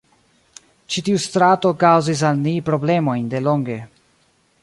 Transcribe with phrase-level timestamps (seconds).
[0.93, 3.79] Ĉi tiu strato kaŭzis al ni problemojn delonge.